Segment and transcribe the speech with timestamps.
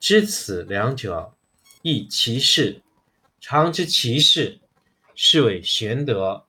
[0.00, 1.34] 知此两者，
[1.82, 2.80] 亦其事。
[3.38, 4.58] 常知其事，
[5.14, 6.46] 是谓玄德。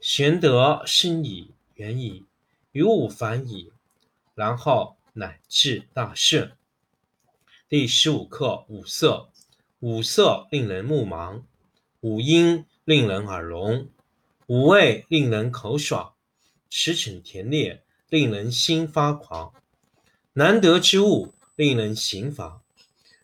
[0.00, 2.24] 玄德深矣，远矣，
[2.72, 3.70] 于物反矣，
[4.34, 6.50] 然后乃至大顺。
[7.68, 9.30] 第十五课五色。
[9.78, 11.42] 五色令人目盲，
[12.00, 13.88] 五音令人耳聋，
[14.46, 16.12] 五味令人口爽，
[16.68, 19.54] 驰骋甜猎令人心发狂。
[20.34, 22.60] 难得之物，令人行妨。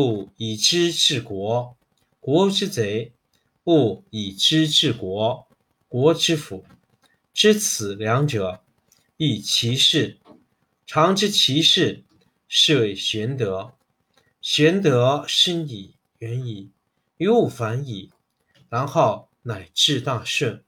[0.00, 1.76] 故以知治国，
[2.20, 3.10] 国之贼；
[3.64, 5.48] 不以知治国，
[5.88, 6.64] 国之福。
[7.34, 8.62] 知此两者，
[9.16, 10.18] 亦其事。
[10.86, 12.04] 常知其事，
[12.46, 13.72] 是谓玄德。
[14.40, 16.70] 玄德深矣，远矣，
[17.16, 18.12] 于物反矣，
[18.68, 20.62] 然后乃至大顺。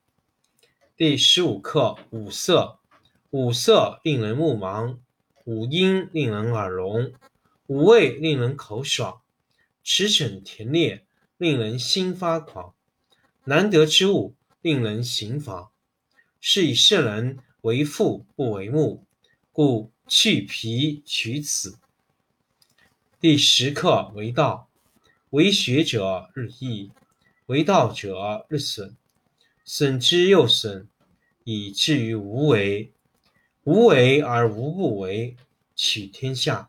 [0.97, 2.81] 第十五课五色。
[3.31, 4.99] 五色令人目盲，
[5.45, 7.13] 五音令人耳聋。
[7.71, 9.21] 五味令人口爽，
[9.85, 11.05] 驰骋甜猎
[11.37, 12.75] 令人心发狂。
[13.45, 15.71] 难得之物，令人行妨。
[16.41, 19.07] 是以圣人为父不为目，
[19.53, 21.79] 故去皮取此。
[23.21, 24.69] 第十课为道，
[25.29, 26.91] 为学者日益，
[27.47, 28.97] 为道者日损，
[29.65, 30.89] 损之又损，
[31.45, 32.91] 以至于无为。
[33.63, 35.37] 无为而无不为，
[35.77, 36.69] 取天下。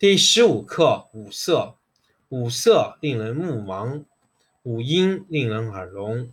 [0.00, 1.76] 第十五课五色。
[2.28, 4.04] 五色令人目盲，
[4.62, 6.32] 五音令人耳聋，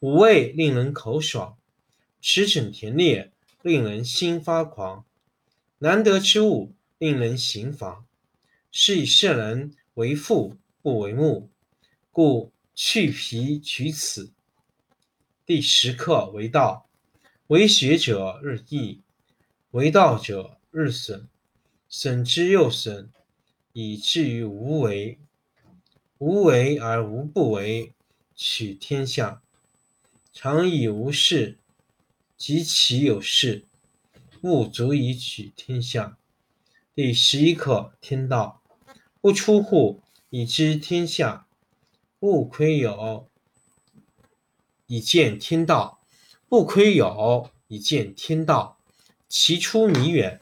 [0.00, 1.58] 五味令人口爽，
[2.22, 3.30] 驰骋甜猎
[3.60, 5.04] 令人心发狂。
[5.80, 8.06] 难得之物，令人行妨。
[8.70, 11.50] 是以圣人为父不为目，
[12.12, 14.32] 故去皮取此。
[15.44, 16.88] 第十课为道，
[17.48, 19.02] 为学者日益，
[19.72, 21.28] 为道者日损。
[21.94, 23.10] 损之又损，
[23.74, 25.18] 以至于无为。
[26.16, 27.92] 无为而无不为，
[28.34, 29.42] 取天下
[30.32, 31.58] 常以无事，
[32.38, 33.66] 及其有事，
[34.40, 36.16] 不足以取天下。
[36.94, 38.62] 第十一课：天道
[39.20, 40.00] 不出户，
[40.30, 41.46] 以知天下；
[42.18, 43.28] 不窥有，
[44.86, 46.00] 以见天道。
[46.48, 48.78] 不窥有，以见天道。
[49.28, 50.41] 其出弥远，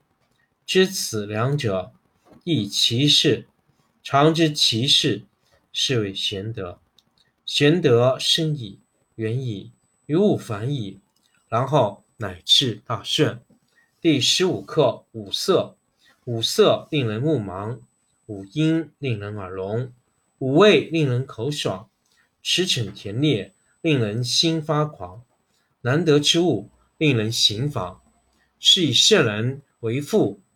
[0.65, 1.91] 知此两者，
[2.43, 3.47] 亦其事。
[4.03, 5.23] 常知其事。
[5.73, 6.79] 是谓玄德，
[7.45, 8.79] 玄德深矣，
[9.15, 9.71] 远矣，
[10.05, 10.99] 于物反矣，
[11.47, 13.39] 然后乃至大顺。
[14.01, 15.77] 第十五课：五色。
[16.25, 17.79] 五色令人目盲，
[18.27, 19.91] 五音令人耳聋，
[20.39, 21.89] 五味令人口爽，
[22.43, 25.23] 驰骋甜猎令人心发狂。
[25.81, 28.01] 难得之物，令人行妨。
[28.59, 30.41] 是以圣人为父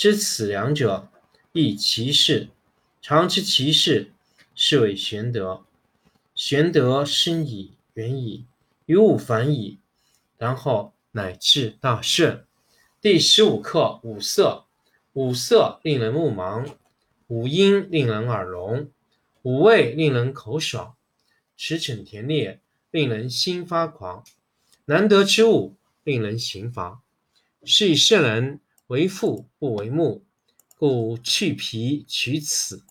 [0.00, 1.08] 知此两者，
[1.50, 2.50] 亦其事。
[3.02, 4.12] 常知其事，
[4.54, 5.64] 是谓玄德。
[6.36, 8.46] 玄德深矣，远矣，
[8.86, 9.80] 于物反矣，
[10.36, 12.44] 然后乃至大顺。
[13.00, 14.66] 第十五课：五色。
[15.14, 16.76] 五色令人目盲，
[17.26, 18.92] 五音令人耳聋，
[19.42, 20.94] 五味令人口爽，
[21.56, 22.60] 驰骋甜猎
[22.92, 24.22] 令人心发狂。
[24.84, 25.74] 难得之物，
[26.04, 27.00] 令人行妨。
[27.64, 30.24] 是以圣人为父不为目，
[30.78, 32.84] 故去皮取此。